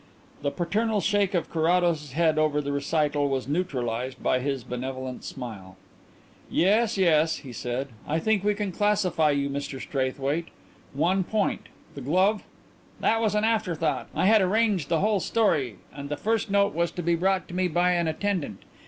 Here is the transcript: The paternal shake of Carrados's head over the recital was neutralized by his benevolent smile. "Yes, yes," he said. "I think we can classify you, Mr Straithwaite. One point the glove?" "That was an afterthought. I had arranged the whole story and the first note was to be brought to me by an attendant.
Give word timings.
The 0.41 0.49
paternal 0.49 0.99
shake 0.99 1.35
of 1.35 1.51
Carrados's 1.51 2.13
head 2.13 2.39
over 2.39 2.59
the 2.59 2.71
recital 2.71 3.29
was 3.29 3.47
neutralized 3.47 4.23
by 4.23 4.39
his 4.39 4.63
benevolent 4.63 5.23
smile. 5.23 5.77
"Yes, 6.49 6.97
yes," 6.97 7.35
he 7.35 7.53
said. 7.53 7.89
"I 8.07 8.17
think 8.17 8.43
we 8.43 8.55
can 8.55 8.71
classify 8.71 9.29
you, 9.29 9.47
Mr 9.47 9.79
Straithwaite. 9.79 10.47
One 10.93 11.23
point 11.23 11.69
the 11.93 12.01
glove?" 12.01 12.41
"That 12.99 13.21
was 13.21 13.35
an 13.35 13.43
afterthought. 13.43 14.07
I 14.15 14.25
had 14.25 14.41
arranged 14.41 14.89
the 14.89 15.01
whole 15.01 15.19
story 15.19 15.75
and 15.93 16.09
the 16.09 16.17
first 16.17 16.49
note 16.49 16.73
was 16.73 16.89
to 16.93 17.03
be 17.03 17.13
brought 17.13 17.47
to 17.49 17.53
me 17.53 17.67
by 17.67 17.91
an 17.91 18.07
attendant. 18.07 18.63